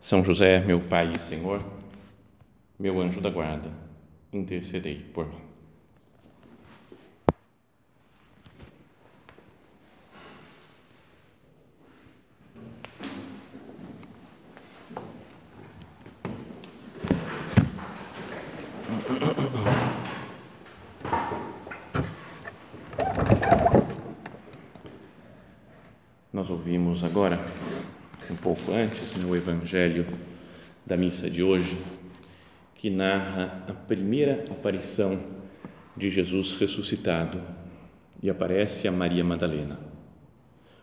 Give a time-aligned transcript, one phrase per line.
[0.00, 1.62] são José, meu Pai e Senhor,
[2.78, 3.70] meu anjo da guarda,
[4.32, 5.48] intercedei por mim.
[26.32, 27.36] Nós ouvimos agora
[28.30, 30.06] um pouco antes, no Evangelho
[30.84, 31.76] da missa de hoje,
[32.74, 35.18] que narra a primeira aparição
[35.96, 37.40] de Jesus ressuscitado
[38.22, 39.78] e aparece a Maria Madalena.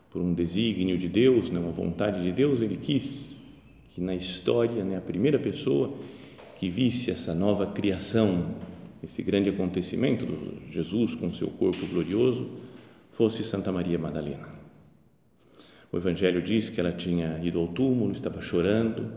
[0.10, 3.46] Por um desígnio de Deus, né, uma vontade de Deus, ele quis
[3.94, 5.94] que na história, né, a primeira pessoa
[6.60, 8.56] que visse essa nova criação,
[9.04, 12.50] esse grande acontecimento do Jesus com seu corpo glorioso,
[13.12, 14.55] fosse Santa Maria Madalena.
[15.96, 19.14] O Evangelho diz que ela tinha ido ao túmulo, estava chorando,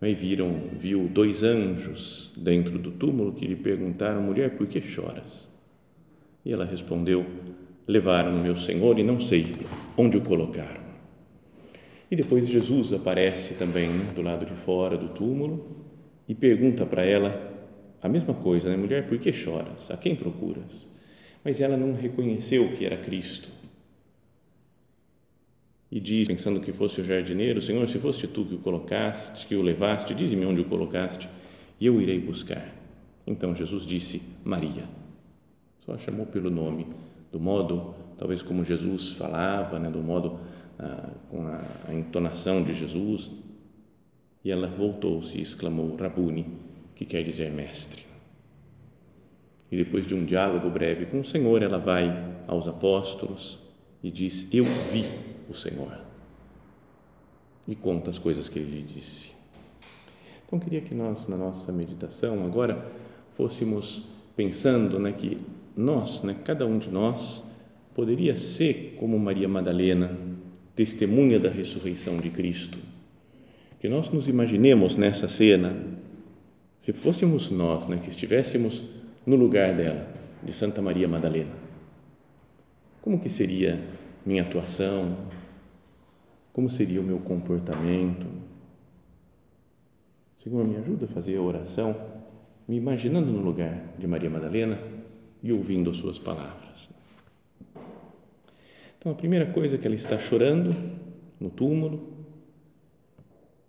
[0.00, 5.46] e viram, viu dois anjos dentro do túmulo que lhe perguntaram, mulher, por que choras?
[6.42, 7.26] E ela respondeu,
[7.86, 9.56] levaram o meu Senhor e não sei
[9.94, 10.80] onde o colocaram.
[12.10, 15.66] E depois Jesus aparece também né, do lado de fora do túmulo
[16.26, 17.52] e pergunta para ela
[18.00, 18.76] a mesma coisa, né?
[18.78, 19.90] mulher, por que choras?
[19.90, 20.96] A quem procuras?
[21.44, 23.65] Mas ela não reconheceu que era Cristo
[25.90, 29.54] e diz, pensando que fosse o jardineiro, Senhor, se foste tu que o colocaste, que
[29.54, 31.28] o levaste, dize-me onde o colocaste
[31.80, 32.74] e eu irei buscar.
[33.26, 34.84] Então Jesus disse, Maria.
[35.84, 36.86] Só chamou pelo nome,
[37.30, 40.40] do modo, talvez como Jesus falava, né, do modo,
[40.78, 43.30] ah, com a, a entonação de Jesus.
[44.44, 46.46] E ela voltou-se e exclamou, Rabuni,
[46.96, 48.02] que quer dizer mestre.
[49.70, 53.60] E depois de um diálogo breve com o Senhor, ela vai aos apóstolos
[54.02, 55.04] e diz, eu vi
[55.48, 55.98] o Senhor.
[57.66, 59.30] E conta as coisas que ele lhe disse.
[60.46, 62.90] Então, queria que nós, na nossa meditação, agora
[63.36, 64.04] fôssemos
[64.36, 65.38] pensando né, que
[65.76, 67.42] nós, né, cada um de nós,
[67.94, 70.16] poderia ser como Maria Madalena,
[70.74, 72.78] testemunha da ressurreição de Cristo.
[73.80, 75.74] Que nós nos imaginemos nessa cena,
[76.78, 78.84] se fôssemos nós, né, que estivéssemos
[79.26, 80.08] no lugar dela,
[80.42, 81.52] de Santa Maria Madalena,
[83.02, 83.82] como que seria
[84.24, 85.16] minha atuação,
[86.56, 88.26] como seria o meu comportamento.
[90.38, 91.94] Senhor, me ajuda a fazer a oração,
[92.66, 94.78] me imaginando no lugar de Maria Madalena
[95.42, 96.88] e ouvindo as suas palavras.
[98.98, 100.74] Então, a primeira coisa é que ela está chorando
[101.38, 102.24] no túmulo,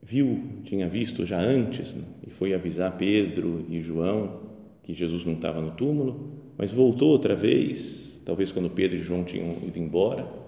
[0.01, 4.43] viu, tinha visto já antes né, e foi avisar Pedro e João
[4.83, 9.25] que Jesus não estava no túmulo, mas voltou outra vez, talvez quando Pedro e João
[9.25, 10.46] tinham ido embora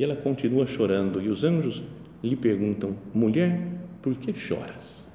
[0.00, 1.82] e ela continua chorando, e os anjos
[2.22, 3.60] lhe perguntam: mulher,
[4.00, 5.12] por que choras?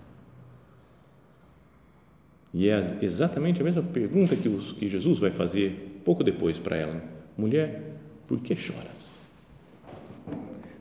[2.53, 6.78] E é exatamente a mesma pergunta que, os, que Jesus vai fazer pouco depois para
[6.78, 7.03] ela:
[7.35, 7.97] mulher,
[8.28, 9.23] por que choras?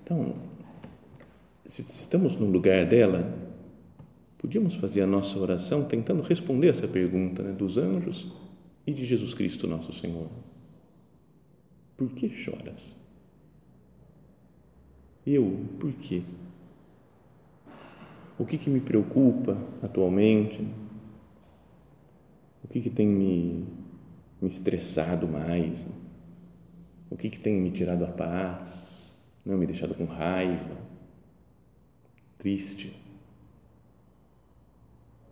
[0.03, 0.35] Então,
[1.65, 3.35] se estamos no lugar dela,
[4.37, 8.27] podíamos fazer a nossa oração tentando responder essa pergunta né, dos anjos
[8.87, 10.29] e de Jesus Cristo, nosso Senhor.
[11.97, 13.03] Por que choras?
[15.27, 16.23] Eu, por quê?
[18.39, 20.67] O que, que me preocupa atualmente?
[22.63, 23.67] O que, que tem me,
[24.43, 25.87] me estressado mais?
[27.09, 29.17] O que, que tem me tirado a paz?
[29.47, 30.77] Não me deixado com raiva,
[32.39, 32.95] triste?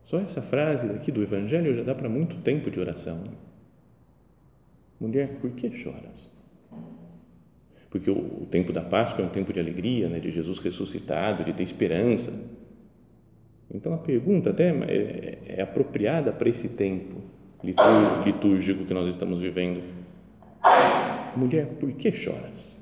[0.05, 3.25] Só essa frase daqui do Evangelho já dá para muito tempo de oração.
[5.01, 6.32] Mulher, por que choras?
[7.93, 11.53] Porque o, tempo da Páscoa é um tempo de alegria, né, de Jesus ressuscitado, de
[11.53, 12.33] ter esperança.
[13.71, 17.21] Então a pergunta até é, é apropriada para esse tempo
[18.25, 19.83] litúrgico que nós estamos vivendo.
[21.37, 22.81] Mulher, por que choras?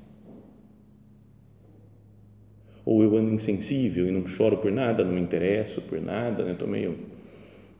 [2.85, 6.53] Ou eu ando insensível e não choro por nada, não me interesso por nada, né?
[6.53, 6.97] estou meio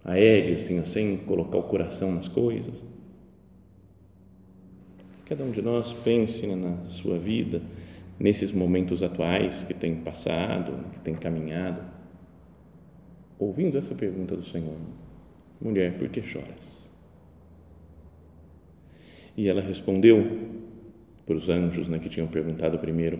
[0.03, 2.90] aéreo, assim, sem colocar o coração nas coisas
[5.31, 7.61] cada um de nós pense na sua vida,
[8.19, 11.81] nesses momentos atuais que tem passado, que tem caminhado.
[13.39, 14.75] ouvindo essa pergunta do Senhor:
[15.61, 16.91] Mulher, por que choras?
[19.37, 20.49] E ela respondeu
[21.25, 23.17] para os anjos né, que tinham perguntado primeiro: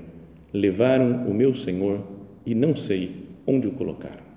[0.51, 2.05] Levaram o meu Senhor
[2.45, 4.31] e não sei onde o colocaram.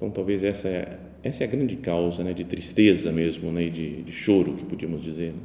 [0.00, 4.00] Então, talvez essa é, essa é a grande causa né, de tristeza mesmo, né, de,
[4.00, 5.34] de choro, que podíamos dizer.
[5.34, 5.40] Né?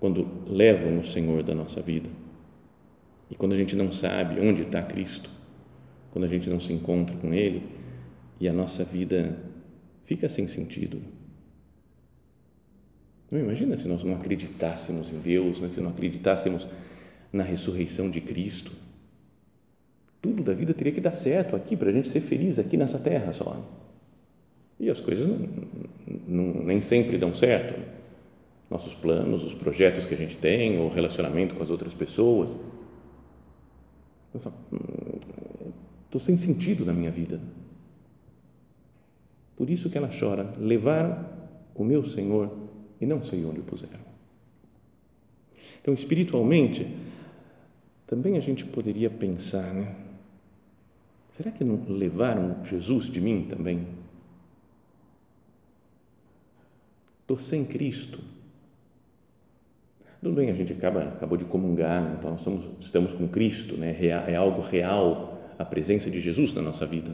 [0.00, 2.08] Quando levam o Senhor da nossa vida
[3.30, 5.30] e quando a gente não sabe onde está Cristo,
[6.10, 7.64] quando a gente não se encontra com Ele
[8.40, 9.40] e a nossa vida
[10.02, 11.02] fica sem sentido.
[13.30, 15.68] Não imagina se nós não acreditássemos em Deus, né?
[15.68, 16.66] se não acreditássemos
[17.30, 18.85] na ressurreição de Cristo
[20.26, 22.98] tudo da vida teria que dar certo aqui para a gente ser feliz aqui nessa
[22.98, 23.62] terra só.
[24.78, 25.38] E as coisas não,
[26.26, 27.78] não, nem sempre dão certo.
[28.68, 32.56] Nossos planos, os projetos que a gente tem, o relacionamento com as outras pessoas.
[34.34, 37.40] Estou hum, sem sentido na minha vida.
[39.56, 40.52] Por isso que ela chora.
[40.58, 41.24] Levaram
[41.72, 42.50] o meu Senhor
[43.00, 44.04] e não sei onde o puseram.
[45.80, 46.84] Então, espiritualmente,
[48.08, 50.05] também a gente poderia pensar, né?
[51.36, 53.86] Será que não levaram Jesus de mim também?
[57.20, 58.20] Estou sem Cristo.
[60.22, 62.16] Tudo bem, a gente acaba, acabou de comungar, né?
[62.18, 63.94] então nós estamos, estamos com Cristo, né?
[64.00, 67.12] é algo real a presença de Jesus na nossa vida.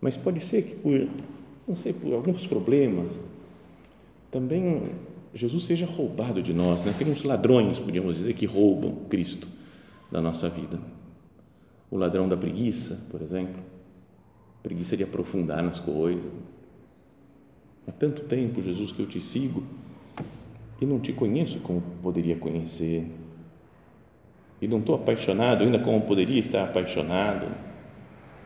[0.00, 1.08] Mas pode ser que por,
[1.66, 3.20] não sei, por alguns problemas,
[4.32, 4.90] também
[5.32, 6.84] Jesus seja roubado de nós.
[6.84, 6.92] Né?
[6.98, 9.46] Tem uns ladrões, podíamos dizer, que roubam Cristo
[10.10, 10.97] da nossa vida
[11.90, 13.62] o ladrão da preguiça, por exemplo,
[14.62, 16.30] preguiça de aprofundar nas coisas.
[17.86, 19.62] Há tanto tempo, Jesus, que eu te sigo
[20.80, 23.10] e não te conheço como poderia conhecer.
[24.60, 27.46] E não estou apaixonado ainda como poderia estar apaixonado.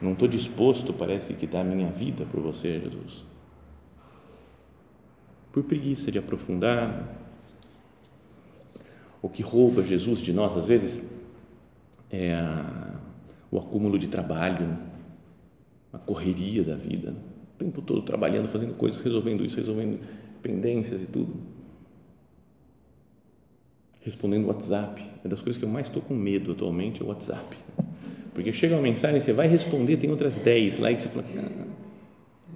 [0.00, 3.24] Não estou disposto, parece que, dar a minha vida por você, Jesus.
[5.50, 7.18] Por preguiça de aprofundar.
[9.20, 11.12] O que rouba Jesus de nós, às vezes,
[12.10, 13.01] é a
[13.52, 14.78] o acúmulo de trabalho,
[15.92, 17.14] a correria da vida,
[17.54, 20.00] o tempo todo trabalhando, fazendo coisas, resolvendo isso, resolvendo
[20.42, 21.34] pendências e tudo.
[24.00, 27.54] Respondendo WhatsApp, é das coisas que eu mais estou com medo atualmente, é o WhatsApp.
[28.32, 31.66] Porque chega uma mensagem, você vai responder, tem outras 10 lá e você fala, ah,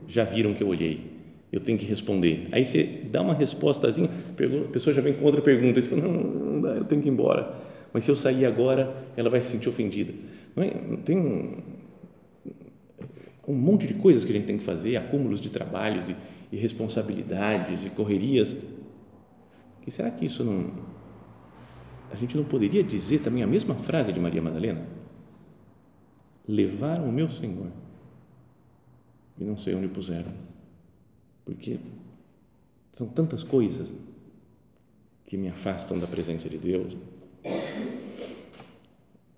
[0.09, 1.13] já viram que eu olhei,
[1.53, 2.49] eu tenho que responder.
[2.51, 6.23] Aí você dá uma respostazinha, a pessoa já vem com outra pergunta, você fala, não,
[6.23, 7.55] não dá, eu tenho que ir embora.
[7.93, 10.13] Mas se eu sair agora, ela vai se sentir ofendida?
[11.05, 11.63] Tem um,
[13.47, 16.17] um monte de coisas que a gente tem que fazer, acúmulos de trabalhos e,
[16.51, 18.57] e responsabilidades e correrias.
[19.87, 20.73] E será que isso não.
[22.11, 24.87] A gente não poderia dizer também a mesma frase de Maria Madalena?
[26.49, 27.71] Levaram o meu Senhor
[29.39, 30.33] e não sei onde puseram.
[31.45, 31.79] Porque
[32.93, 33.93] são tantas coisas
[35.27, 36.97] que me afastam da presença de Deus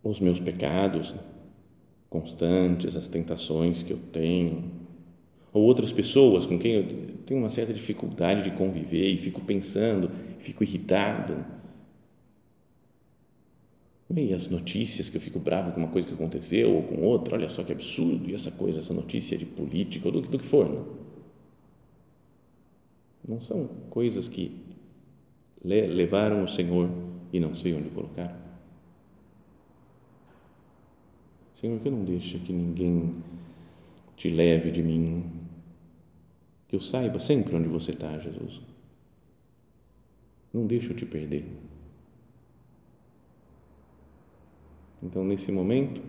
[0.08, 1.14] os meus pecados
[2.08, 4.64] constantes, as tentações que eu tenho,
[5.52, 6.84] ou outras pessoas com quem eu
[7.27, 11.44] tenho uma certa dificuldade de conviver e fico pensando, fico irritado.
[14.10, 17.34] E as notícias que eu fico bravo com uma coisa que aconteceu ou com outra,
[17.34, 20.46] olha só que absurdo, e essa coisa, essa notícia de política ou do, do que
[20.46, 20.67] for.
[20.67, 20.98] Não?
[23.29, 24.56] não são coisas que
[25.62, 26.88] levaram o Senhor
[27.31, 28.47] e não sei onde colocar.
[31.60, 33.17] Senhor, que eu não deixe que ninguém
[34.17, 35.29] te leve de mim,
[36.69, 38.60] que eu saiba sempre onde você está, Jesus.
[40.53, 41.44] Não deixe eu te perder.
[45.03, 46.00] Então, nesse momento,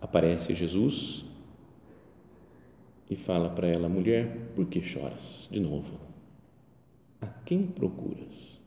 [0.00, 1.24] aparece Jesus
[3.08, 5.48] e fala para ela, mulher, por que choras?
[5.52, 6.00] De novo,
[7.20, 8.60] a quem procuras?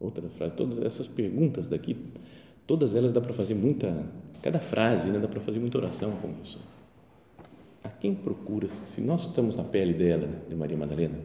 [0.00, 1.96] Outra frase, todas essas perguntas daqui,
[2.66, 4.10] todas elas dá para fazer muita,
[4.42, 6.58] cada frase, né, dá para fazer muita oração com isso.
[7.84, 8.72] A quem procuras?
[8.72, 11.18] Se nós estamos na pele dela, né, de Maria Madalena,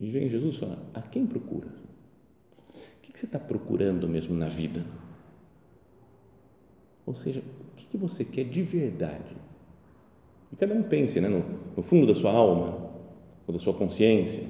[0.00, 1.66] e vem Jesus falar, a quem procura?
[1.68, 4.84] O que você está procurando mesmo na vida?
[7.04, 7.42] Ou seja,
[7.72, 9.36] o que você quer de verdade?
[10.52, 11.44] E cada um pense né, no,
[11.76, 12.90] no fundo da sua alma,
[13.46, 14.44] ou da sua consciência,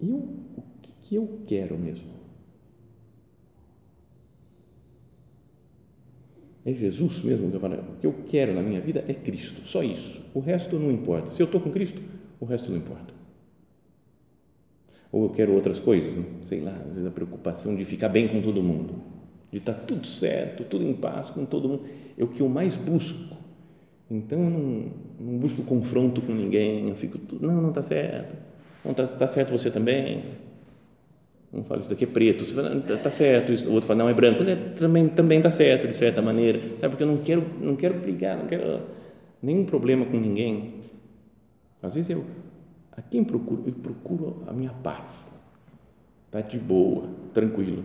[0.00, 2.16] eu, o que, que eu quero mesmo?
[6.64, 7.76] É Jesus mesmo que eu falo.
[7.76, 10.20] O que eu quero na minha vida é Cristo, só isso.
[10.34, 11.30] O resto não importa.
[11.30, 12.02] Se eu estou com Cristo,
[12.40, 13.14] o resto não importa.
[15.12, 16.24] Ou eu quero outras coisas, né?
[16.42, 18.94] sei lá, às vezes a preocupação de ficar bem com todo mundo,
[19.52, 21.84] de estar tudo certo, tudo em paz com todo mundo,
[22.18, 23.36] é o que eu mais busco.
[24.10, 28.36] Então eu não, não busco confronto com ninguém, eu fico, não, não está certo,
[28.86, 30.22] não está tá certo você também.
[31.52, 34.08] Um fala, isso daqui é preto, você fala, está tá certo, o outro fala, não,
[34.08, 37.44] é branco, é, também também está certo, de certa maneira, sabe, porque eu não quero,
[37.60, 38.82] não quero brigar, não quero
[39.42, 40.74] nenhum problema com ninguém.
[41.82, 42.24] Às vezes eu,
[42.92, 43.62] a quem procuro?
[43.66, 45.40] Eu procuro a minha paz,
[46.30, 47.84] tá de boa, tranquilo.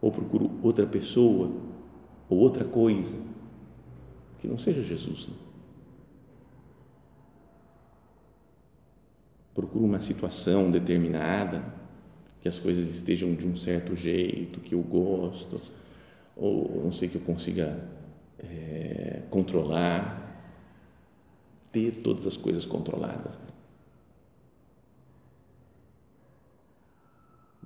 [0.00, 1.50] Ou procuro outra pessoa,
[2.28, 3.14] ou outra coisa,
[4.40, 5.28] que não seja Jesus.
[5.28, 5.45] Né?
[9.56, 11.64] Procuro uma situação determinada,
[12.42, 15.58] que as coisas estejam de um certo jeito, que eu gosto,
[16.36, 17.88] ou não sei que eu consiga
[18.38, 20.22] é, controlar
[21.72, 23.40] ter todas as coisas controladas.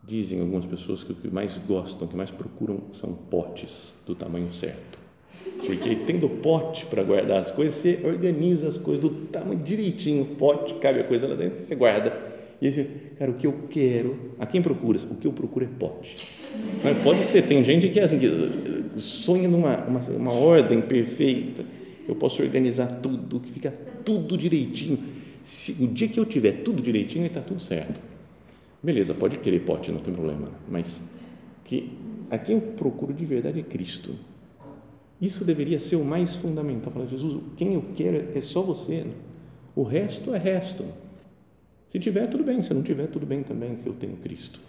[0.05, 4.15] Dizem algumas pessoas que o que mais gostam, o que mais procuram são potes do
[4.15, 5.00] tamanho certo.
[5.65, 10.75] Porque tendo pote para guardar as coisas, você organiza as coisas do tamanho direitinho, pote,
[10.75, 12.13] cabe a coisa lá dentro, você guarda.
[12.61, 12.87] E aí,
[13.19, 14.99] cara, o que eu quero, a quem procura?
[15.11, 16.29] O que eu procuro é pote.
[16.83, 21.65] Mas pode ser, tem gente que, é assim, que sonha numa uma, uma ordem perfeita
[22.11, 23.71] eu posso organizar tudo, que fica
[24.05, 24.99] tudo direitinho.
[25.43, 28.01] Se, o dia que eu tiver tudo direitinho, está tudo certo.
[28.83, 31.11] Beleza, pode querer pote, não tem problema, mas
[31.65, 31.93] que
[32.31, 34.15] a quem eu procuro de verdade é Cristo.
[35.21, 36.93] Isso deveria ser o mais fundamental.
[36.93, 39.07] Falar, Jesus, quem eu quero é só você.
[39.77, 40.85] O resto é resto.
[41.91, 42.63] Se tiver, tudo bem.
[42.63, 44.61] Se não tiver, tudo bem também, se eu tenho Cristo.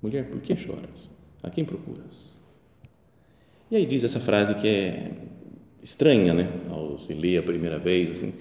[0.00, 1.10] Mulher, por que choras?
[1.42, 2.34] A quem procuras?
[3.70, 5.12] E aí diz essa frase que é
[5.82, 6.48] estranha, né?
[6.70, 8.32] Ao se ler a primeira vez, assim.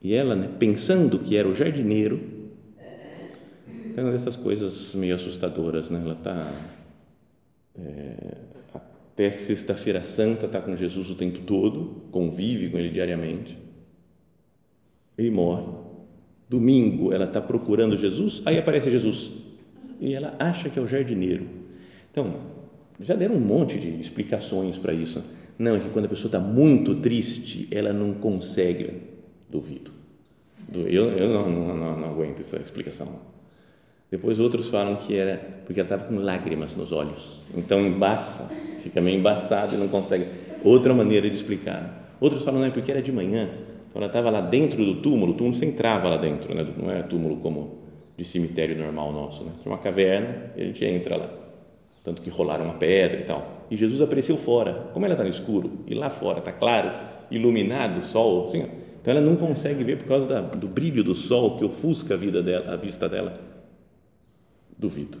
[0.00, 2.20] E ela, né, pensando que era o jardineiro,
[3.96, 6.00] é uma dessas coisas meio assustadoras, né?
[6.00, 6.52] Ela está
[7.76, 8.36] é,
[9.16, 13.56] até sexta-feira santa, está com Jesus o tempo todo, convive com ele diariamente.
[15.16, 15.72] Ele morre.
[16.50, 19.32] Domingo ela está procurando Jesus, aí aparece Jesus
[19.98, 21.46] e ela acha que é o jardineiro.
[22.10, 22.34] Então,
[23.00, 25.24] já deram um monte de explicações para isso.
[25.58, 29.00] Não, é que quando a pessoa está muito triste, ela não consegue.
[29.48, 29.92] Duvido.
[30.74, 33.18] Eu, eu não, não, não, não aguento essa explicação.
[34.10, 37.40] Depois outros falam que era porque ela estava com lágrimas nos olhos.
[37.56, 40.26] Então embaça, fica meio embaçado e não consegue.
[40.62, 42.16] Outra maneira de explicar.
[42.20, 43.48] Outros falam, não, é porque era de manhã.
[43.88, 46.66] Então ela estava lá dentro do túmulo, o túmulo você entrava lá dentro, né?
[46.76, 47.78] não era túmulo como
[48.16, 49.44] de cemitério normal nosso.
[49.44, 49.52] Né?
[49.62, 51.28] Tinha uma caverna e a gente entra lá.
[52.04, 54.88] Tanto que rolaram uma pedra e tal e Jesus apareceu fora.
[54.92, 56.90] Como ela está no escuro e lá fora está claro,
[57.30, 58.64] iluminado, sol, assim,
[59.00, 62.16] então ela não consegue ver por causa da, do brilho do sol que ofusca a
[62.16, 63.38] vida dela, a vista dela.
[64.78, 65.18] Duvido.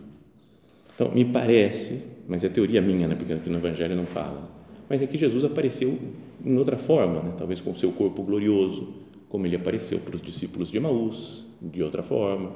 [0.94, 3.14] Então me parece, mas é teoria minha, né?
[3.14, 4.48] Porque aqui no Evangelho não fala.
[4.88, 5.98] Mas é que Jesus apareceu
[6.44, 7.34] em outra forma, né?
[7.36, 8.94] talvez com o seu corpo glorioso,
[9.28, 12.52] como ele apareceu para os discípulos de Emaús, de outra forma.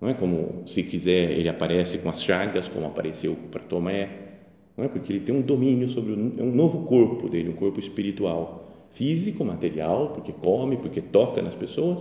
[0.00, 4.10] Não é como, se quiser, ele aparece com as chagas, como apareceu para Tomé,
[4.76, 4.88] não é?
[4.88, 10.10] porque ele tem um domínio sobre um novo corpo dele, um corpo espiritual, físico, material,
[10.14, 11.98] porque come, porque toca nas pessoas,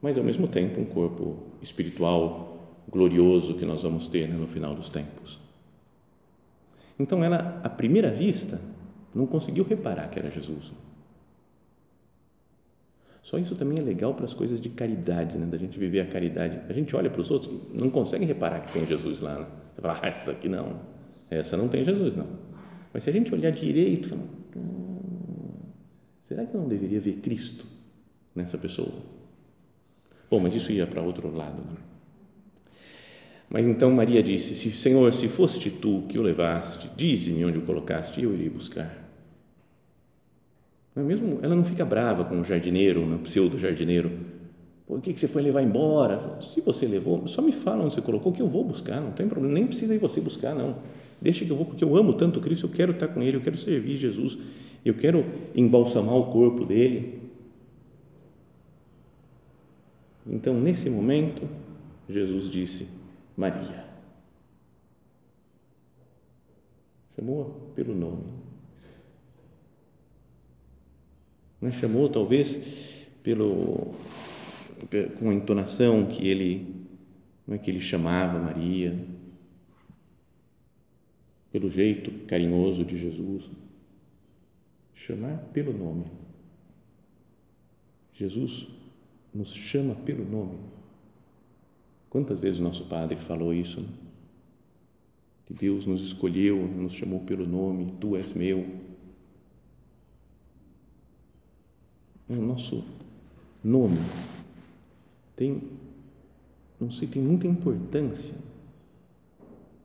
[0.00, 2.55] mas ao mesmo tempo um corpo espiritual
[2.88, 5.38] glorioso que nós vamos ter né, no final dos tempos.
[6.98, 8.60] Então ela, à primeira vista,
[9.14, 10.72] não conseguiu reparar que era Jesus.
[13.22, 15.46] Só isso também é legal para as coisas de caridade, né?
[15.46, 16.60] da gente viver a caridade.
[16.68, 19.40] A gente olha para os outros, não consegue reparar que tem Jesus lá.
[19.40, 19.46] Né?
[19.74, 20.96] Você fala, ah, isso aqui não
[21.30, 22.26] essa não tem Jesus, não.
[22.92, 24.22] Mas se a gente olhar direito, fala,
[24.56, 24.98] hum,
[26.22, 27.66] será que eu não deveria ver Cristo
[28.34, 29.02] nessa pessoa?
[30.30, 31.62] Bom, mas isso ia para outro lado.
[31.62, 31.76] Né?
[33.48, 37.62] Mas então Maria disse: se, Senhor, se foste tu que o levaste, dize-me onde o
[37.62, 39.04] colocaste e eu irei buscar.
[40.94, 41.38] Não é mesmo?
[41.42, 44.10] Ela não fica brava com o jardineiro, o pseudo jardineiro.
[44.86, 46.38] Por que, que você foi levar embora?
[46.42, 49.28] Se você levou, só me fala onde você colocou que eu vou buscar, não tem
[49.28, 50.76] problema, nem precisa ir você buscar, não.
[51.20, 53.40] Deixa que eu vou, porque eu amo tanto Cristo, eu quero estar com Ele, eu
[53.40, 54.38] quero servir Jesus,
[54.84, 55.24] eu quero
[55.54, 57.20] embalsamar o corpo dele.
[60.26, 61.42] Então, nesse momento,
[62.08, 62.88] Jesus disse:
[63.36, 63.84] Maria.
[67.14, 68.24] Chamou pelo nome.
[71.60, 72.56] Não chamou, talvez,
[73.22, 73.94] pelo,
[75.18, 76.86] com a entonação que ele,
[77.44, 78.96] como é que ele chamava Maria
[81.50, 83.48] pelo jeito carinhoso de Jesus,
[84.94, 86.04] chamar pelo nome.
[88.12, 88.66] Jesus
[89.32, 90.75] nos chama pelo nome.
[92.16, 93.82] Quantas vezes nosso Padre falou isso?
[93.82, 93.88] Né?
[95.44, 98.66] Que Deus nos escolheu, nos chamou pelo nome, Tu és meu.
[102.26, 102.86] O nosso
[103.62, 103.98] nome
[105.36, 105.62] tem,
[106.80, 108.34] não sei, tem muita importância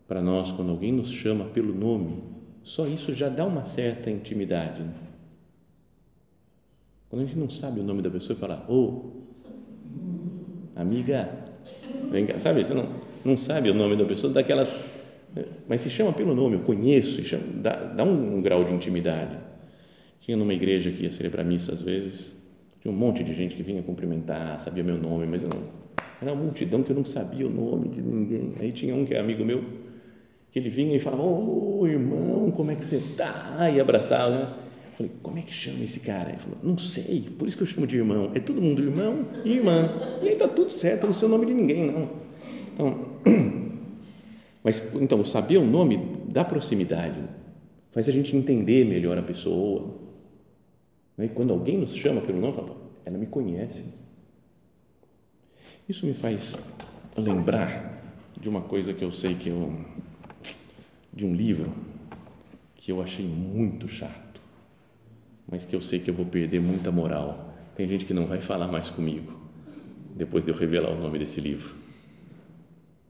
[0.08, 2.24] para nós quando alguém nos chama pelo nome.
[2.64, 4.82] Só isso já dá uma certa intimidade.
[4.82, 4.96] Né?
[7.10, 11.41] Quando a gente não sabe o nome da pessoa, fala, ô, oh, amiga,
[12.38, 12.64] sabe?
[12.64, 12.88] Você não,
[13.24, 14.76] não sabe o nome da pessoa, daquelas,
[15.68, 19.38] mas se chama pelo nome, eu conheço, chama, dá, dá um, um grau de intimidade.
[20.22, 22.42] Tinha numa igreja que ia celebrar missa às vezes,
[22.82, 25.82] tinha um monte de gente que vinha cumprimentar, sabia meu nome, mas eu não.
[26.22, 28.54] Era uma multidão que eu não sabia o nome de ninguém.
[28.60, 29.64] Aí tinha um que é amigo meu,
[30.52, 33.70] que ele vinha e falava: Ô oh, irmão, como é que você está?
[33.74, 34.30] E abraçava.
[34.32, 34.54] Né?
[35.02, 36.30] Falei: Como é que chama esse cara?
[36.30, 38.32] Ele falou: Não sei, por isso que eu chamo de irmão.
[38.36, 39.90] É todo mundo irmão e irmã.
[40.22, 42.10] E aí está tudo certo, não sei o nome de ninguém, não.
[42.74, 43.22] Então,
[44.64, 47.20] mas então, saber o nome da proximidade
[47.92, 50.00] faz a gente entender melhor a pessoa,
[51.18, 53.84] e quando alguém nos chama pelo nome, fala, ela me conhece.
[55.90, 56.58] Isso me faz
[57.18, 58.02] lembrar
[58.40, 59.76] de uma coisa que eu sei que eu.
[61.12, 61.74] de um livro
[62.76, 64.31] que eu achei muito chato,
[65.52, 67.54] mas que eu sei que eu vou perder muita moral.
[67.76, 69.40] Tem gente que não vai falar mais comigo
[70.16, 71.76] depois de eu revelar o nome desse livro.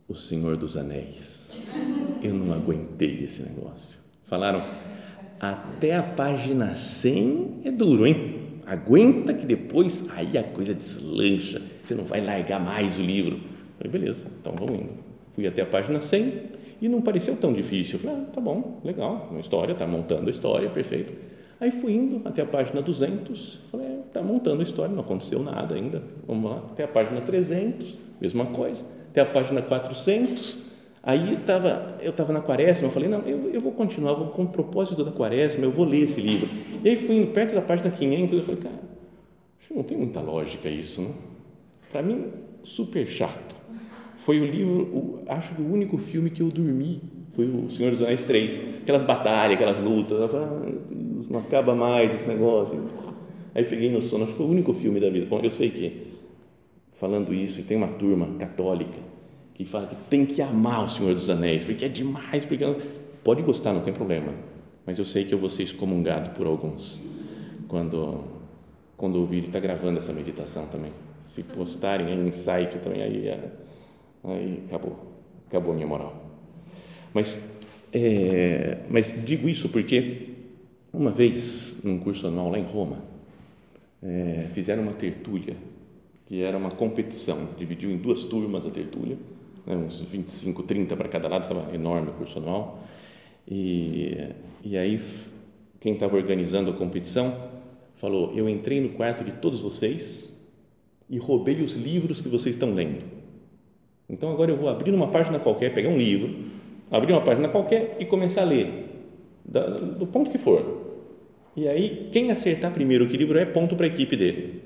[0.08, 1.68] O Senhor dos Anéis.
[2.22, 3.98] Eu não aguentei esse negócio.
[4.26, 4.64] Falaram
[5.40, 8.40] até a página 100 é duro, hein?
[8.66, 13.40] Aguenta que depois aí a coisa deslancha, você não vai largar mais o livro.
[13.78, 14.94] falei, beleza, então vamos indo.
[15.36, 16.34] Fui até a página 100
[16.82, 18.00] e não pareceu tão difícil.
[18.00, 21.12] falei, ah, tá bom, legal, uma história, tá montando a história, perfeito.
[21.62, 25.44] Aí fui indo até a página 200, falei, é, tá montando a história, não aconteceu
[25.44, 26.02] nada ainda.
[26.28, 28.84] Vamos lá, até a página 300, mesma coisa.
[29.12, 30.72] Até a página 400,
[31.04, 34.44] Aí tava, eu estava na quaresma, eu falei, não, eu, eu vou continuar, vou com
[34.44, 36.48] o propósito da quaresma, eu vou ler esse livro.
[36.84, 38.80] E aí fui indo perto da página 500, eu falei, cara,
[39.76, 41.16] não tem muita lógica isso, não?
[41.92, 42.28] Para mim,
[42.64, 43.56] super chato.
[44.16, 47.92] Foi o livro, o, acho que o único filme que eu dormi foi o Senhor
[47.92, 48.82] dos Anéis 3.
[48.82, 52.84] Aquelas batalhas, aquelas lutas, eu falei, ah, Deus, não acaba mais esse negócio.
[53.54, 55.26] Aí peguei no sono, acho que foi o único filme da vida.
[55.26, 56.08] Bom, eu sei que,
[56.90, 59.00] falando isso, tem uma turma católica
[59.54, 62.66] que fala que tem que amar o Senhor dos Anéis, porque é demais, porque
[63.24, 64.34] pode gostar, não tem problema,
[64.86, 67.00] mas eu sei que eu vou ser excomungado por alguns
[67.68, 68.42] quando
[68.98, 70.92] quando ouvir está gravando essa meditação também.
[71.24, 73.52] Se postarem em site também aí é,
[74.24, 74.96] aí acabou,
[75.48, 76.31] acabou a minha moral.
[77.14, 77.58] Mas
[77.94, 80.30] é, mas digo isso porque
[80.94, 83.04] uma vez num curso anual lá em Roma
[84.02, 85.56] é, fizeram uma tertúlia
[86.26, 89.18] que era uma competição, dividiu em duas turmas a tertúlia
[89.66, 92.84] né, uns 25, 30 para cada lado, estava enorme o curso anual.
[93.48, 94.30] E,
[94.64, 95.00] e aí,
[95.80, 97.36] quem estava organizando a competição
[97.96, 100.40] falou: Eu entrei no quarto de todos vocês
[101.10, 103.04] e roubei os livros que vocês estão lendo.
[104.10, 106.36] Então agora eu vou abrir uma página qualquer, pegar um livro,
[106.92, 108.68] abrir uma página qualquer e começar a ler,
[109.98, 110.82] do ponto que for.
[111.56, 114.62] E aí, quem acertar primeiro que livro é ponto para a equipe dele.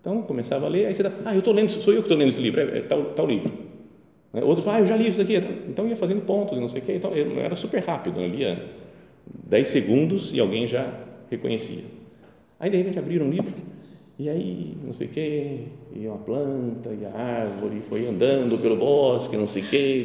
[0.00, 2.16] Então, começava a ler, aí você dá, ah, eu estou lendo, sou eu que estou
[2.16, 3.50] lendo esse livro, é, é tal, tal livro.
[4.32, 4.42] Né?
[4.42, 5.36] Outros falam, ah, eu já li isso daqui.
[5.68, 6.94] Então ia fazendo pontos e não sei o quê.
[6.94, 8.64] Então era super rápido, eu lia
[9.48, 10.92] 10 segundos e alguém já
[11.30, 11.84] reconhecia.
[12.58, 13.52] Aí de repente abriram um livro
[14.18, 15.60] e aí não sei o quê,
[15.94, 20.04] e uma planta, e a árvore, foi andando pelo bosque, não sei o quê.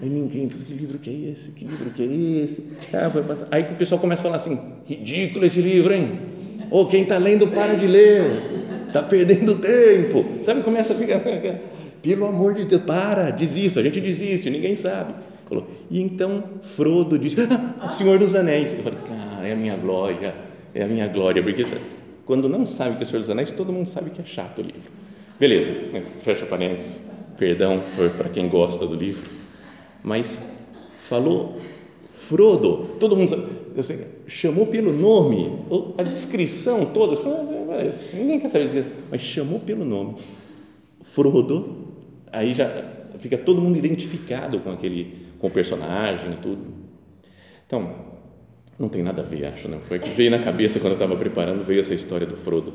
[0.00, 1.52] Aí ninguém, que livro que é esse?
[1.52, 2.64] Que livro que é esse?
[2.92, 6.18] Ah, foi aí que o pessoal começa a falar assim, ridículo esse livro, hein?
[6.70, 8.22] Ou quem está lendo para de ler,
[8.88, 10.24] está perdendo tempo.
[10.42, 11.20] Sabe, começa a ficar
[12.02, 15.14] pelo amor de Deus, para, desista, a gente desiste, ninguém sabe.
[15.48, 17.36] Falou, e então Frodo disse,
[17.80, 18.74] ah, Senhor dos Anéis.
[18.74, 20.34] Eu falei, cara, é a minha glória,
[20.74, 21.66] é a minha glória, porque
[22.24, 24.62] quando não sabe que é Senhor dos Anéis, todo mundo sabe que é chato o
[24.62, 24.90] livro.
[25.38, 25.72] Beleza,
[26.22, 27.02] fecha parênteses,
[27.38, 27.82] perdão
[28.16, 29.28] para quem gosta do livro,
[30.06, 30.42] mas
[31.00, 31.60] falou
[32.00, 35.58] Frodo, todo mundo sabe, chamou pelo nome,
[35.98, 37.14] a descrição toda,
[38.14, 40.14] ninguém quer saber mas chamou pelo nome.
[41.02, 41.86] Frodo
[42.32, 42.68] aí já
[43.18, 46.62] fica todo mundo identificado com aquele com o personagem e tudo.
[47.66, 47.94] Então,
[48.78, 49.80] não tem nada a ver, acho, não.
[49.80, 52.72] Foi que veio na cabeça quando eu estava preparando, veio essa história do Frodo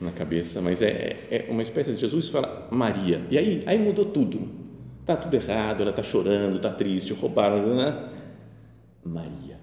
[0.00, 3.22] na cabeça, mas é, é uma espécie de Jesus fala Maria.
[3.30, 4.65] E aí, aí mudou tudo.
[5.06, 8.10] Tá tudo errado, ela tá chorando, tá triste, roubaram, né?
[9.04, 9.60] Maria.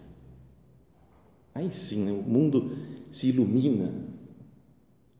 [1.53, 2.71] Aí sim, o mundo
[3.11, 3.93] se ilumina.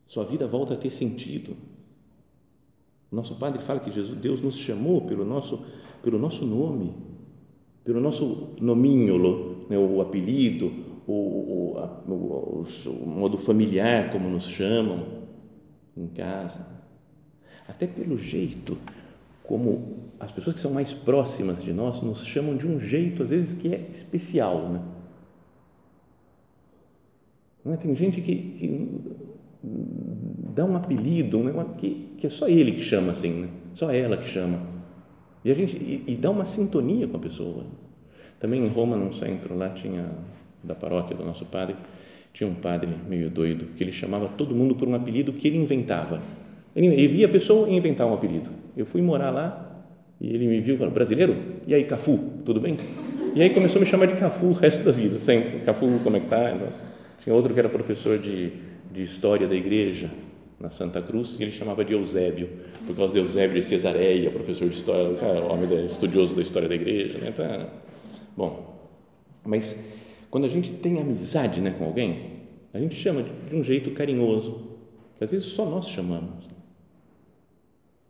[0.06, 1.56] Sua vida volta a ter sentido
[3.14, 5.64] nosso Padre fala que Jesus, Deus nos chamou pelo nosso,
[6.02, 6.92] pelo nosso nome,
[7.84, 10.72] pelo nosso nominholo, né, o apelido,
[11.06, 15.06] o, o, o, o modo familiar como nos chamam
[15.96, 16.66] em casa,
[17.68, 18.76] até pelo jeito
[19.44, 23.30] como as pessoas que são mais próximas de nós nos chamam de um jeito, às
[23.30, 24.70] vezes, que é especial.
[24.70, 24.82] Né?
[27.64, 27.76] Não é?
[27.76, 29.00] Tem gente que, que
[30.54, 33.48] dá um apelido um que, que é só ele que chama assim, né?
[33.74, 34.60] só ela que chama.
[35.44, 37.66] E, a gente, e, e dá uma sintonia com a pessoa.
[38.40, 40.10] Também em Roma, num centro lá, tinha,
[40.62, 41.76] da paróquia do nosso padre,
[42.32, 45.58] tinha um padre meio doido que ele chamava todo mundo por um apelido que ele
[45.58, 46.22] inventava.
[46.74, 48.50] Ele via a pessoa e inventava um apelido.
[48.76, 49.86] Eu fui morar lá
[50.20, 51.36] e ele me viu e falou: Brasileiro?
[51.66, 52.76] E aí, Cafu, tudo bem?
[53.34, 55.60] E aí começou a me chamar de Cafu o resto da vida, sempre.
[55.60, 56.52] Cafu, como é que tá?
[56.52, 56.68] Então,
[57.22, 58.52] tinha outro que era professor de,
[58.92, 60.10] de História da Igreja
[60.58, 62.48] na Santa Cruz, e ele chamava de Eusébio,
[62.86, 67.18] por causa de Eusébio de Cesareia, professor de História, homem estudioso da História da Igreja.
[67.18, 67.30] Né?
[67.30, 67.66] Então,
[68.36, 68.90] bom,
[69.44, 69.92] mas
[70.30, 72.34] quando a gente tem amizade né, com alguém,
[72.72, 74.62] a gente chama de um jeito carinhoso,
[75.18, 76.53] que às vezes só nós chamamos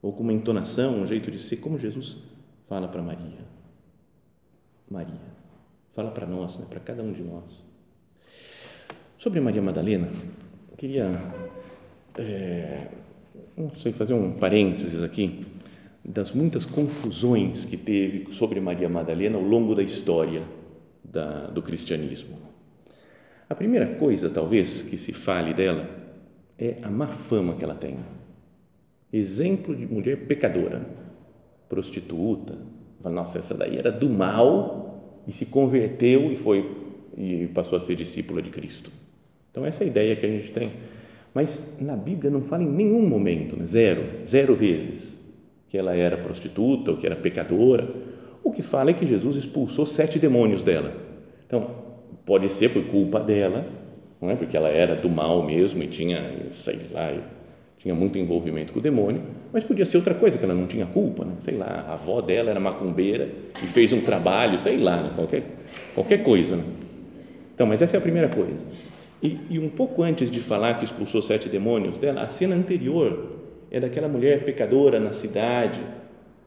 [0.04, 2.18] ou com uma entonação, um jeito de ser, como Jesus
[2.68, 3.40] fala para Maria.
[4.90, 5.14] Maria,
[5.94, 7.64] fala para nós, né, para cada um de nós.
[9.16, 10.10] Sobre Maria Madalena,
[10.76, 11.08] queria,
[12.18, 12.88] é,
[13.56, 15.46] não sei, fazer um parênteses aqui
[16.04, 20.42] das muitas confusões que teve sobre Maria Madalena ao longo da história
[21.02, 22.36] da, do cristianismo.
[23.48, 25.88] A primeira coisa, talvez, que se fale dela
[26.58, 27.96] é a má fama que ela tem
[29.16, 30.86] exemplo de mulher pecadora,
[31.68, 32.58] prostituta.
[33.04, 36.84] Nossa, essa daí era do mal e se converteu e foi
[37.16, 38.90] e passou a ser discípula de Cristo.
[39.50, 40.70] Então essa é a ideia que a gente tem.
[41.32, 43.66] Mas na Bíblia não fala em nenhum momento, né?
[43.66, 45.32] zero, zero vezes,
[45.68, 47.88] que ela era prostituta ou que era pecadora.
[48.42, 50.92] O que fala é que Jesus expulsou sete demônios dela.
[51.46, 51.70] Então
[52.24, 53.66] pode ser por culpa dela,
[54.20, 54.36] não é?
[54.36, 57.12] Porque ela era do mal mesmo e tinha, sei lá,
[57.84, 59.20] tinha muito envolvimento com o demônio,
[59.52, 61.34] mas podia ser outra coisa, que ela não tinha culpa, né?
[61.38, 63.28] sei lá, a avó dela era macumbeira
[63.62, 65.10] e fez um trabalho, sei lá, né?
[65.14, 65.42] qualquer,
[65.94, 66.56] qualquer coisa.
[66.56, 66.64] Né?
[67.54, 68.66] Então, mas essa é a primeira coisa.
[69.22, 73.32] E, e, um pouco antes de falar que expulsou sete demônios dela, a cena anterior
[73.70, 75.80] é daquela mulher pecadora na cidade,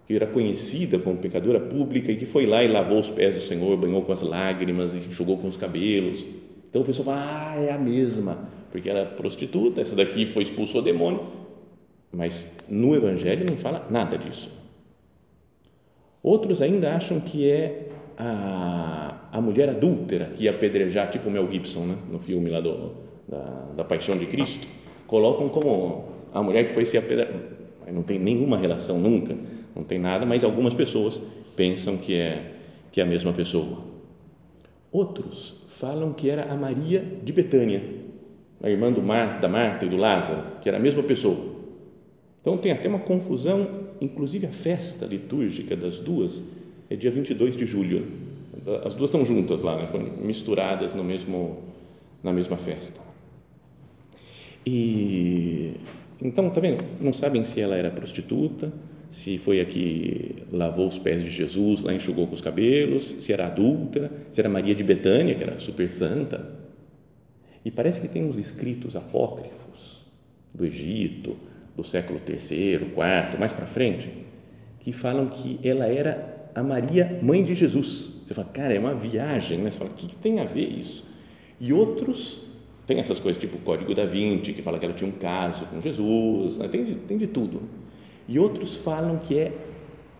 [0.07, 3.41] que era conhecida como pecadora pública e que foi lá e lavou os pés do
[3.41, 6.25] Senhor, banhou com as lágrimas enxugou com os cabelos.
[6.67, 10.81] Então o pessoal fala, ah, é a mesma porque era prostituta, essa daqui foi expulsou
[10.81, 11.21] o demônio,
[12.11, 14.51] mas no Evangelho não fala nada disso.
[16.23, 21.49] Outros ainda acham que é a, a mulher adúltera que ia apedrejar, tipo o Mel
[21.49, 21.97] Gibson, né?
[22.11, 22.91] no filme lá do,
[23.27, 24.67] da, da Paixão de Cristo,
[25.05, 27.33] colocam como a mulher que foi se apedrejar,
[27.93, 29.35] não tem nenhuma relação nunca,
[29.75, 31.21] não tem nada, mas algumas pessoas
[31.55, 32.51] pensam que é,
[32.91, 33.79] que é a mesma pessoa.
[34.91, 37.83] Outros falam que era a Maria de Betânia,
[38.61, 41.55] a irmã do Mar, da Marta e do Lázaro, que era a mesma pessoa.
[42.41, 43.67] Então tem até uma confusão,
[44.01, 46.43] inclusive a festa litúrgica das duas
[46.89, 48.05] é dia 22 de julho.
[48.83, 49.87] As duas estão juntas lá, né?
[49.87, 51.59] foram misturadas no mesmo,
[52.23, 52.99] na mesma festa.
[54.65, 55.73] E
[56.21, 56.83] então, tá vendo?
[56.99, 58.73] Não sabem se ela era prostituta,
[59.11, 63.31] se foi a que lavou os pés de Jesus, lá enxugou com os cabelos, se
[63.31, 66.66] era adúltera, se era Maria de Betânia, que era super santa
[67.67, 70.05] e parece que tem uns escritos apócrifos
[70.53, 71.35] do Egito,
[71.75, 74.09] do século III, IV, mais para frente,
[74.79, 78.21] que falam que ela era a Maria, mãe de Jesus.
[78.25, 79.69] Você fala, cara, é uma viagem, né?
[79.69, 81.03] Você fala, o que, tem a ver isso?
[81.59, 82.39] E outros,
[82.87, 85.65] tem essas coisas tipo o Código da Vinci, que fala que ela tinha um caso
[85.65, 86.69] com Jesus, né?
[86.69, 87.63] tem, de, tem de tudo.
[88.29, 89.51] E outros falam que é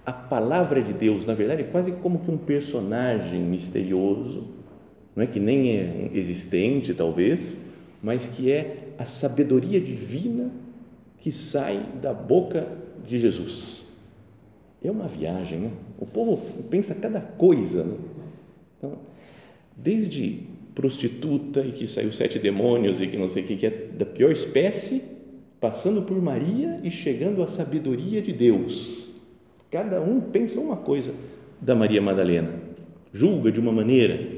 [0.06, 4.57] a palavra de Deus, na verdade, é quase como que um personagem misterioso
[5.18, 7.58] não é que nem é existente talvez,
[8.04, 10.52] mas que é a sabedoria divina
[11.18, 12.68] que sai da boca
[13.04, 13.84] de Jesus.
[14.84, 15.72] É uma viagem, né?
[15.98, 17.84] O povo pensa cada coisa.
[17.84, 17.98] Né?
[18.78, 19.00] Então,
[19.76, 20.42] desde
[20.76, 24.06] prostituta e que saiu sete demônios e que não sei o que, que é da
[24.06, 25.02] pior espécie,
[25.60, 29.16] passando por Maria e chegando à sabedoria de Deus.
[29.72, 31.12] Cada um pensa uma coisa
[31.60, 32.54] da Maria Madalena,
[33.12, 34.37] julga de uma maneira,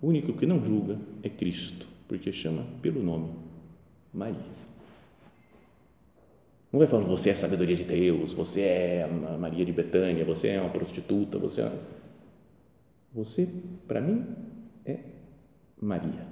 [0.00, 3.30] o único que não julga é Cristo, porque chama pelo nome
[4.12, 4.56] Maria.
[6.72, 10.24] Não vai falando, você é a sabedoria de Deus, você é a Maria de Betânia,
[10.24, 11.72] você é uma prostituta, você é.
[13.14, 13.48] Você,
[13.86, 14.26] para mim,
[14.84, 14.98] é
[15.80, 16.26] Maria.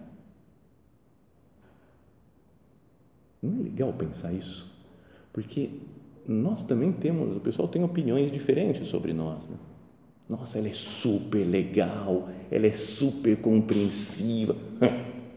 [3.41, 4.71] Não é legal pensar isso?
[5.33, 5.71] Porque
[6.27, 9.49] nós também temos, o pessoal tem opiniões diferentes sobre nós.
[9.49, 9.57] Né?
[10.29, 14.57] Nossa, ela é super legal, ela é super compreensiva.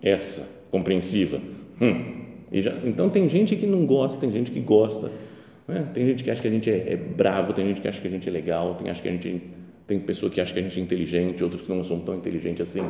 [0.02, 1.40] Essa, compreensiva.
[1.82, 2.26] Hum.
[2.52, 5.12] Já, então tem gente que não gosta, tem gente que gosta.
[5.68, 5.92] Né?
[5.94, 8.08] Tem gente que acha que a gente é, é, bravo, tem gente que acha que
[8.08, 9.44] a gente é legal, tem, acha que a gente,
[9.86, 12.62] tem pessoa que acha que a gente é inteligente, outros que não são tão inteligentes
[12.62, 12.90] assim.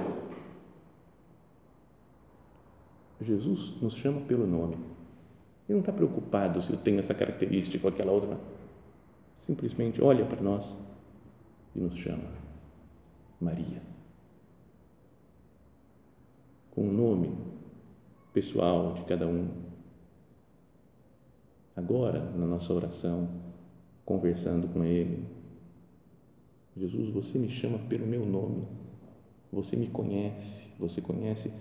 [3.19, 4.75] Jesus nos chama pelo nome.
[5.67, 8.37] Ele não está preocupado se eu tenho essa característica ou aquela outra.
[9.35, 10.75] Simplesmente olha para nós
[11.77, 12.29] e nos chama.
[13.39, 13.81] Maria.
[16.71, 17.37] Com o nome
[18.33, 19.47] pessoal de cada um.
[21.75, 23.29] Agora, na nossa oração,
[24.03, 25.25] conversando com Ele,
[26.75, 28.67] Jesus, você me chama pelo meu nome,
[29.51, 31.51] você me conhece, você conhece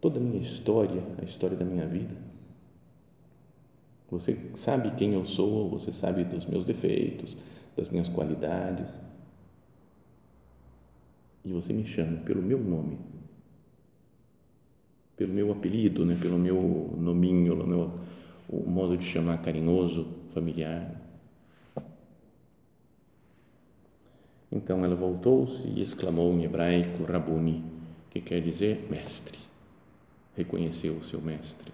[0.00, 2.14] toda a minha história, a história da minha vida.
[4.10, 7.36] Você sabe quem eu sou, você sabe dos meus defeitos,
[7.76, 8.86] das minhas qualidades.
[11.44, 12.98] E você me chama pelo meu nome,
[15.16, 16.16] pelo meu apelido, né?
[16.20, 18.00] pelo meu nominho, pelo meu
[18.48, 21.00] o modo de chamar carinhoso, familiar.
[24.50, 27.64] Então ela voltou-se e exclamou em hebraico Rabuni,
[28.10, 29.42] que quer dizer mestre
[30.36, 31.72] reconheceu o seu mestre.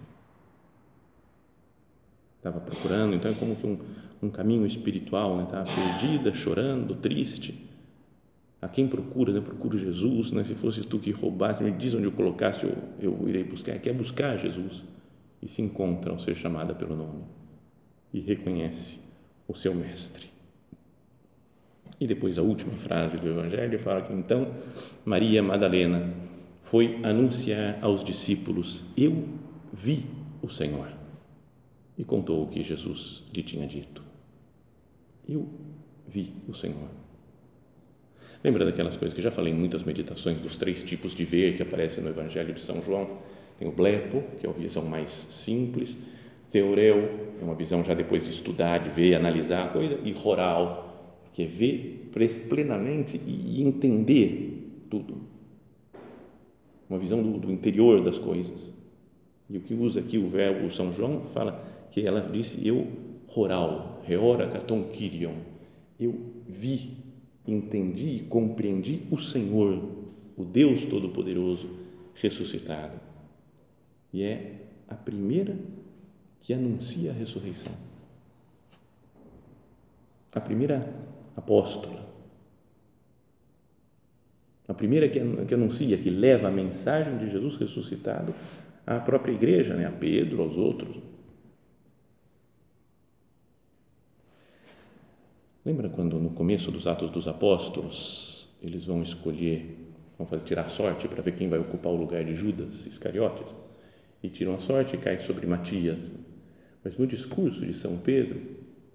[2.36, 3.78] Estava procurando, então é como que um,
[4.22, 5.44] um caminho espiritual, né?
[5.44, 7.67] estava perdida, chorando, triste.
[8.60, 9.40] A quem procura, né?
[9.40, 10.42] procuro Jesus, né?
[10.42, 13.78] se fosse tu que roubaste, me diz onde eu colocaste, eu, eu irei buscar.
[13.78, 14.82] Quer buscar Jesus
[15.40, 17.22] e se encontra ao ser chamada pelo nome
[18.12, 19.00] e reconhece
[19.46, 20.26] o seu mestre.
[22.00, 24.52] E depois a última frase do Evangelho fala que então
[25.04, 26.12] Maria Madalena
[26.62, 29.24] foi anunciar aos discípulos: Eu
[29.72, 30.04] vi
[30.42, 30.88] o Senhor.
[31.96, 34.04] E contou o que Jesus lhe tinha dito.
[35.28, 35.48] Eu
[36.06, 36.88] vi o Senhor.
[38.42, 41.62] Lembra daquelas coisas que já falei em muitas meditações dos três tipos de ver que
[41.62, 43.18] aparecem no Evangelho de São João?
[43.58, 45.96] Tem o blepo, que é a visão mais simples,
[46.50, 51.28] teoreu, é uma visão já depois de estudar, de ver, analisar a coisa, e roral,
[51.32, 52.10] que é ver
[52.48, 55.38] plenamente e entender tudo
[56.88, 58.72] uma visão do, do interior das coisas.
[59.48, 62.86] E o que usa aqui o verbo São João fala que ela disse eu
[63.26, 65.34] roral, reora katon kirion,
[66.00, 66.14] eu
[66.46, 66.97] vi,
[67.52, 69.82] entendi e compreendi o Senhor,
[70.36, 71.68] o Deus Todo-Poderoso
[72.14, 72.98] ressuscitado.
[74.12, 75.56] E é a primeira
[76.40, 77.72] que anuncia a ressurreição.
[80.32, 80.94] A primeira
[81.36, 82.06] apóstola,
[84.68, 88.34] a primeira que, que anuncia, que leva a mensagem de Jesus ressuscitado
[88.86, 89.86] à própria igreja, né?
[89.86, 91.07] a Pedro, aos outros.
[95.68, 99.76] Lembra quando no começo dos Atos dos Apóstolos eles vão escolher,
[100.16, 103.54] vão fazer, tirar sorte para ver quem vai ocupar o lugar de Judas Iscariotes?
[104.22, 106.10] E tiram a sorte e cai sobre Matias.
[106.82, 108.40] Mas no discurso de São Pedro,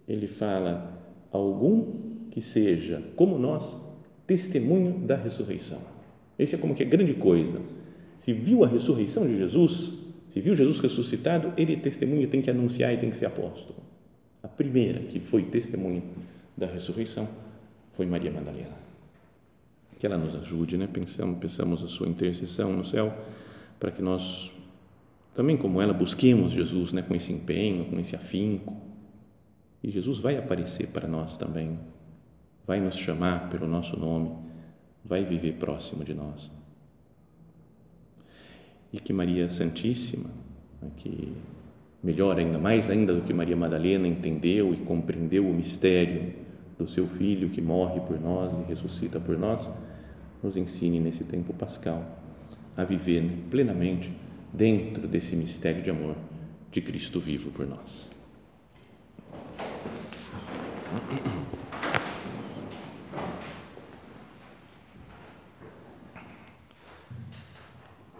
[0.07, 0.99] ele fala:
[1.31, 1.91] algum
[2.31, 3.77] que seja como nós,
[4.25, 5.79] testemunho da ressurreição.
[6.39, 7.61] Esse é como que é grande coisa.
[8.17, 12.49] Se viu a ressurreição de Jesus, se viu Jesus ressuscitado, ele é testemunha, tem que
[12.49, 13.77] anunciar e tem que ser apóstolo.
[14.41, 16.01] A primeira que foi testemunha
[16.57, 17.27] da ressurreição
[17.93, 18.77] foi Maria Madalena.
[19.99, 20.87] Que ela nos ajude, né?
[20.91, 23.15] Pensamos, pensamos a sua intercessão no céu
[23.79, 24.51] para que nós
[25.33, 28.75] também como ela busquemos Jesus, né, com esse empenho, com esse afinco.
[29.81, 31.79] E Jesus vai aparecer para nós também
[32.65, 34.31] vai nos chamar pelo nosso nome,
[35.03, 36.49] vai viver próximo de nós.
[38.91, 40.29] E que Maria Santíssima,
[40.81, 41.33] né, que
[42.03, 46.33] melhor ainda, mais ainda do que Maria Madalena, entendeu e compreendeu o mistério
[46.77, 49.69] do seu Filho que morre por nós e ressuscita por nós,
[50.43, 52.03] nos ensine nesse tempo pascal
[52.75, 54.11] a viver plenamente
[54.51, 56.15] dentro desse mistério de amor
[56.71, 58.11] de Cristo vivo por nós.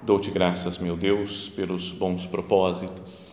[0.05, 3.32] Dou-te graças, meu Deus, pelos bons propósitos,